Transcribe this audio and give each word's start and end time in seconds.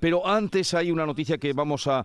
Pero 0.00 0.26
antes 0.26 0.74
hay 0.74 0.90
una 0.90 1.06
noticia 1.06 1.38
que 1.38 1.54
vamos 1.54 1.86
a, 1.86 2.04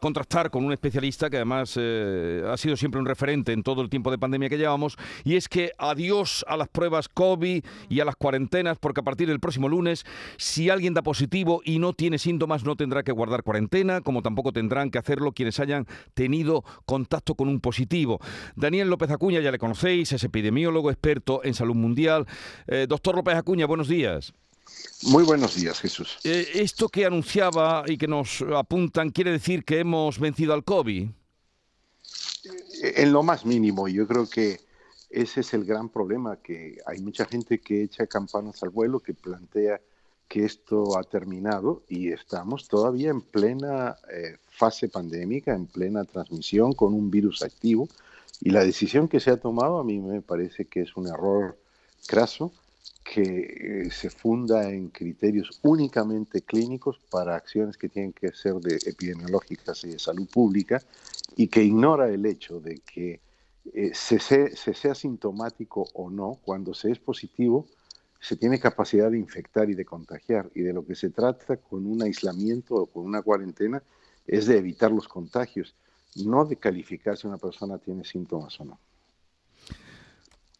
contrastar 0.00 0.50
con 0.50 0.64
un 0.64 0.72
especialista 0.72 1.28
que 1.28 1.36
además 1.36 1.74
eh, 1.78 2.42
ha 2.48 2.56
sido 2.56 2.74
siempre 2.74 2.98
un 2.98 3.06
referente 3.06 3.52
en 3.52 3.62
todo 3.62 3.82
el 3.82 3.90
tiempo 3.90 4.10
de 4.10 4.16
pandemia 4.16 4.48
que 4.48 4.56
llevamos, 4.56 4.96
y 5.22 5.36
es 5.36 5.46
que 5.46 5.72
adiós 5.76 6.42
a 6.48 6.56
las 6.56 6.68
pruebas 6.68 7.10
COVID 7.10 7.62
y 7.90 8.00
a 8.00 8.06
las 8.06 8.16
cuarentenas, 8.16 8.78
porque 8.78 9.00
a 9.00 9.02
partir 9.02 9.28
del 9.28 9.40
próximo 9.40 9.68
lunes, 9.68 10.06
si 10.38 10.70
alguien 10.70 10.94
da 10.94 11.02
positivo 11.02 11.60
y 11.66 11.80
no 11.80 11.92
tiene 11.92 12.16
síntomas, 12.16 12.64
no 12.64 12.76
tendrá 12.76 13.02
que 13.02 13.12
guardar 13.12 13.42
cuarentena, 13.42 14.00
como 14.00 14.22
tampoco 14.22 14.52
tendrán 14.52 14.90
que 14.90 14.98
hacerlo 14.98 15.32
quienes 15.32 15.60
hayan 15.60 15.86
tenido 16.14 16.64
contacto 16.86 17.34
con 17.34 17.48
un 17.48 17.60
positivo. 17.60 18.20
Daniel 18.56 18.88
López 18.88 19.10
Acuña, 19.10 19.40
ya 19.40 19.52
le 19.52 19.58
conocéis, 19.58 20.12
es 20.12 20.24
epidemiólogo, 20.24 20.90
experto 20.90 21.44
en 21.44 21.52
salud 21.52 21.74
mundial. 21.74 22.26
Eh, 22.66 22.86
doctor 22.88 23.14
López 23.14 23.34
Acuña, 23.34 23.66
buenos 23.66 23.88
días. 23.88 24.32
Muy 25.04 25.24
buenos 25.24 25.56
días, 25.56 25.80
Jesús. 25.80 26.18
Eh, 26.22 26.46
esto 26.54 26.88
que 26.88 27.04
anunciaba 27.04 27.84
y 27.86 27.98
que 27.98 28.06
nos 28.06 28.42
apuntan 28.54 29.10
quiere 29.10 29.32
decir 29.32 29.64
que 29.64 29.80
hemos 29.80 30.18
vencido 30.20 30.54
al 30.54 30.62
COVID. 30.62 31.08
En 32.82 33.12
lo 33.12 33.22
más 33.22 33.44
mínimo, 33.44 33.88
yo 33.88 34.06
creo 34.06 34.28
que 34.28 34.60
ese 35.10 35.40
es 35.40 35.54
el 35.54 35.64
gran 35.64 35.88
problema, 35.88 36.36
que 36.36 36.78
hay 36.86 37.00
mucha 37.00 37.24
gente 37.24 37.58
que 37.60 37.82
echa 37.82 38.06
campanas 38.06 38.62
al 38.62 38.70
vuelo, 38.70 39.00
que 39.00 39.12
plantea 39.12 39.80
que 40.28 40.44
esto 40.44 40.96
ha 40.96 41.02
terminado 41.02 41.82
y 41.88 42.10
estamos 42.10 42.66
todavía 42.66 43.10
en 43.10 43.20
plena 43.20 43.96
eh, 44.10 44.38
fase 44.50 44.88
pandémica, 44.88 45.52
en 45.52 45.66
plena 45.66 46.04
transmisión 46.04 46.72
con 46.72 46.94
un 46.94 47.10
virus 47.10 47.42
activo. 47.42 47.88
Y 48.40 48.50
la 48.50 48.64
decisión 48.64 49.08
que 49.08 49.20
se 49.20 49.30
ha 49.30 49.36
tomado 49.36 49.78
a 49.78 49.84
mí 49.84 49.98
me 49.98 50.22
parece 50.22 50.64
que 50.64 50.80
es 50.80 50.96
un 50.96 51.08
error 51.08 51.58
craso 52.06 52.52
que 53.04 53.84
eh, 53.84 53.90
se 53.90 54.10
funda 54.10 54.70
en 54.70 54.88
criterios 54.88 55.60
únicamente 55.62 56.42
clínicos 56.42 56.98
para 57.10 57.36
acciones 57.36 57.76
que 57.76 57.88
tienen 57.88 58.12
que 58.12 58.32
ser 58.32 58.54
de 58.54 58.76
epidemiológicas 58.86 59.84
y 59.84 59.90
de 59.90 59.98
salud 59.98 60.28
pública 60.28 60.82
y 61.36 61.48
que 61.48 61.62
ignora 61.62 62.08
el 62.08 62.24
hecho 62.26 62.60
de 62.60 62.80
que 62.80 63.20
eh, 63.72 63.92
se, 63.94 64.18
se, 64.18 64.56
se, 64.56 64.74
sea 64.74 64.94
sintomático 64.94 65.88
o 65.94 66.10
no, 66.10 66.38
cuando 66.44 66.74
se 66.74 66.90
es 66.90 66.98
positivo, 66.98 67.66
se 68.20 68.36
tiene 68.36 68.58
capacidad 68.58 69.10
de 69.10 69.18
infectar 69.18 69.68
y 69.68 69.74
de 69.74 69.84
contagiar. 69.84 70.50
Y 70.54 70.62
de 70.62 70.72
lo 70.72 70.84
que 70.84 70.94
se 70.94 71.10
trata 71.10 71.56
con 71.56 71.86
un 71.86 72.02
aislamiento 72.02 72.74
o 72.76 72.86
con 72.86 73.04
una 73.04 73.22
cuarentena 73.22 73.82
es 74.26 74.46
de 74.46 74.58
evitar 74.58 74.90
los 74.90 75.08
contagios, 75.08 75.74
no 76.24 76.44
de 76.44 76.56
calificar 76.56 77.16
si 77.16 77.26
una 77.26 77.38
persona 77.38 77.78
tiene 77.78 78.04
síntomas 78.04 78.58
o 78.60 78.64
no. 78.64 78.78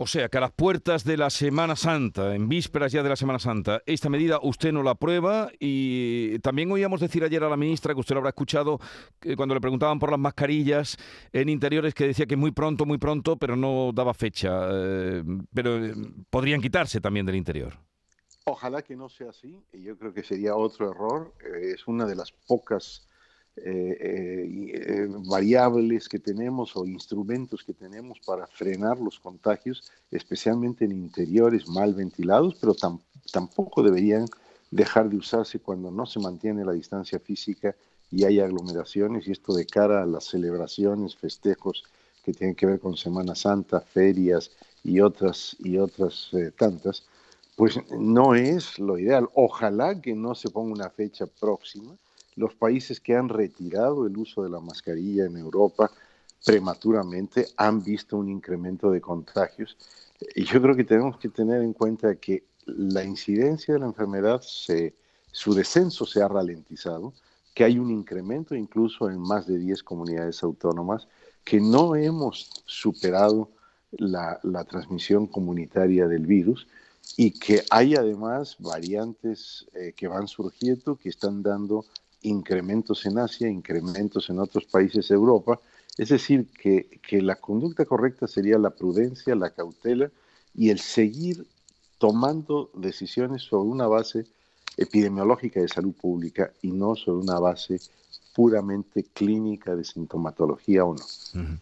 O 0.00 0.06
sea, 0.06 0.28
que 0.28 0.38
a 0.38 0.42
las 0.42 0.52
puertas 0.52 1.02
de 1.02 1.16
la 1.16 1.28
Semana 1.28 1.74
Santa, 1.74 2.36
en 2.36 2.48
vísperas 2.48 2.92
ya 2.92 3.02
de 3.02 3.08
la 3.08 3.16
Semana 3.16 3.40
Santa, 3.40 3.82
esta 3.84 4.08
medida 4.08 4.38
usted 4.40 4.72
no 4.72 4.84
la 4.84 4.92
aprueba 4.92 5.50
y 5.58 6.38
también 6.38 6.70
oíamos 6.70 7.00
decir 7.00 7.24
ayer 7.24 7.42
a 7.42 7.48
la 7.48 7.56
ministra, 7.56 7.94
que 7.94 8.00
usted 8.00 8.14
lo 8.14 8.20
habrá 8.20 8.28
escuchado, 8.28 8.78
que 9.18 9.34
cuando 9.34 9.56
le 9.56 9.60
preguntaban 9.60 9.98
por 9.98 10.12
las 10.12 10.20
mascarillas 10.20 10.96
en 11.32 11.48
interiores, 11.48 11.94
que 11.94 12.06
decía 12.06 12.26
que 12.26 12.36
muy 12.36 12.52
pronto, 12.52 12.86
muy 12.86 12.98
pronto, 12.98 13.38
pero 13.38 13.56
no 13.56 13.90
daba 13.92 14.14
fecha. 14.14 14.68
Eh, 14.70 15.24
pero 15.52 15.84
eh, 15.84 15.94
podrían 16.30 16.60
quitarse 16.60 17.00
también 17.00 17.26
del 17.26 17.34
interior. 17.34 17.74
Ojalá 18.44 18.82
que 18.82 18.94
no 18.94 19.08
sea 19.08 19.30
así, 19.30 19.60
yo 19.72 19.98
creo 19.98 20.14
que 20.14 20.22
sería 20.22 20.54
otro 20.54 20.92
error. 20.92 21.34
Eh, 21.44 21.72
es 21.74 21.88
una 21.88 22.06
de 22.06 22.14
las 22.14 22.30
pocas 22.30 23.08
eh, 23.64 23.96
eh, 24.00 25.08
variables 25.26 26.08
que 26.08 26.18
tenemos 26.18 26.76
o 26.76 26.86
instrumentos 26.86 27.64
que 27.64 27.74
tenemos 27.74 28.18
para 28.20 28.46
frenar 28.46 28.98
los 28.98 29.18
contagios, 29.18 29.82
especialmente 30.10 30.84
en 30.84 30.92
interiores 30.92 31.68
mal 31.68 31.94
ventilados, 31.94 32.54
pero 32.60 32.74
tam 32.74 33.00
tampoco 33.32 33.82
deberían 33.82 34.26
dejar 34.70 35.08
de 35.08 35.16
usarse 35.16 35.58
cuando 35.58 35.90
no 35.90 36.06
se 36.06 36.18
mantiene 36.18 36.64
la 36.64 36.72
distancia 36.72 37.18
física 37.18 37.74
y 38.10 38.24
hay 38.24 38.40
aglomeraciones, 38.40 39.28
y 39.28 39.32
esto 39.32 39.54
de 39.54 39.66
cara 39.66 40.02
a 40.02 40.06
las 40.06 40.24
celebraciones, 40.24 41.16
festejos 41.16 41.84
que 42.24 42.32
tienen 42.32 42.56
que 42.56 42.66
ver 42.66 42.80
con 42.80 42.96
Semana 42.96 43.34
Santa, 43.34 43.80
ferias 43.80 44.50
y 44.82 45.00
otras, 45.00 45.56
y 45.58 45.78
otras 45.78 46.30
eh, 46.32 46.52
tantas, 46.56 47.04
pues 47.56 47.78
no 47.90 48.34
es 48.34 48.78
lo 48.78 48.98
ideal. 48.98 49.28
Ojalá 49.34 50.00
que 50.00 50.14
no 50.14 50.34
se 50.34 50.50
ponga 50.50 50.72
una 50.72 50.90
fecha 50.90 51.26
próxima, 51.26 51.96
los 52.38 52.54
países 52.54 53.00
que 53.00 53.16
han 53.16 53.28
retirado 53.28 54.06
el 54.06 54.16
uso 54.16 54.44
de 54.44 54.50
la 54.50 54.60
mascarilla 54.60 55.26
en 55.26 55.36
Europa 55.36 55.90
prematuramente 56.44 57.48
han 57.56 57.82
visto 57.82 58.16
un 58.16 58.28
incremento 58.28 58.90
de 58.92 59.00
contagios. 59.00 59.76
Y 60.36 60.44
yo 60.44 60.62
creo 60.62 60.76
que 60.76 60.84
tenemos 60.84 61.18
que 61.18 61.28
tener 61.28 61.62
en 61.62 61.72
cuenta 61.72 62.14
que 62.14 62.44
la 62.66 63.02
incidencia 63.02 63.74
de 63.74 63.80
la 63.80 63.86
enfermedad, 63.86 64.40
se, 64.40 64.94
su 65.32 65.52
descenso 65.52 66.06
se 66.06 66.22
ha 66.22 66.28
ralentizado, 66.28 67.12
que 67.54 67.64
hay 67.64 67.78
un 67.78 67.90
incremento 67.90 68.54
incluso 68.54 69.10
en 69.10 69.18
más 69.18 69.48
de 69.48 69.58
10 69.58 69.82
comunidades 69.82 70.42
autónomas, 70.44 71.08
que 71.44 71.60
no 71.60 71.96
hemos 71.96 72.50
superado 72.66 73.50
la, 73.90 74.38
transmisión 74.68 75.26
comunitaria 75.26 76.06
del 76.06 76.24
virus 76.24 76.68
y 77.16 77.32
que 77.32 77.64
hay 77.70 77.96
además 77.96 78.56
variantes 78.60 79.66
eh, 79.74 79.92
que 79.96 80.06
van 80.06 80.28
surgiendo 80.28 80.96
que 80.96 81.08
están 81.08 81.42
dando 81.42 81.84
incrementos 82.22 83.06
en 83.06 83.18
Asia, 83.18 83.48
incrementos 83.48 84.30
en 84.30 84.38
otros 84.38 84.64
países 84.64 85.08
de 85.08 85.14
Europa. 85.14 85.60
Es 85.96 86.10
decir, 86.10 86.48
que, 86.48 87.00
que 87.02 87.22
la 87.22 87.36
conducta 87.36 87.84
correcta 87.84 88.26
sería 88.26 88.58
la 88.58 88.70
prudencia, 88.70 89.34
la 89.34 89.50
cautela 89.50 90.10
y 90.54 90.70
el 90.70 90.78
seguir 90.78 91.46
tomando 91.98 92.70
decisiones 92.74 93.42
sobre 93.42 93.68
una 93.68 93.86
base 93.86 94.26
epidemiológica 94.76 95.60
de 95.60 95.68
salud 95.68 95.92
pública 95.92 96.52
y 96.62 96.70
no 96.70 96.94
sobre 96.94 97.22
una 97.24 97.38
base 97.40 97.80
puramente 98.34 99.04
clínica 99.12 99.74
de 99.74 99.84
sintomatología 99.84 100.84
o 100.84 100.94
no. 100.94 101.58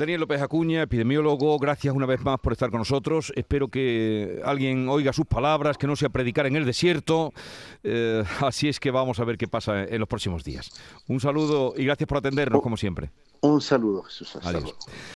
Daniel 0.00 0.20
López 0.20 0.40
Acuña, 0.40 0.80
epidemiólogo, 0.80 1.58
gracias 1.58 1.94
una 1.94 2.06
vez 2.06 2.22
más 2.22 2.40
por 2.40 2.54
estar 2.54 2.70
con 2.70 2.78
nosotros. 2.78 3.34
Espero 3.36 3.68
que 3.68 4.40
alguien 4.46 4.88
oiga 4.88 5.12
sus 5.12 5.26
palabras, 5.26 5.76
que 5.76 5.86
no 5.86 5.94
sea 5.94 6.08
predicar 6.08 6.46
en 6.46 6.56
el 6.56 6.64
desierto. 6.64 7.34
Eh, 7.84 8.24
así 8.40 8.70
es 8.70 8.80
que 8.80 8.90
vamos 8.90 9.20
a 9.20 9.24
ver 9.24 9.36
qué 9.36 9.46
pasa 9.46 9.84
en 9.84 9.98
los 9.98 10.08
próximos 10.08 10.42
días. 10.42 10.70
Un 11.06 11.20
saludo 11.20 11.74
y 11.76 11.84
gracias 11.84 12.08
por 12.08 12.16
atendernos, 12.16 12.62
como 12.62 12.78
siempre. 12.78 13.10
Un 13.42 13.60
saludo, 13.60 14.02
Jesús. 14.04 14.38
Adiós. 14.42 14.74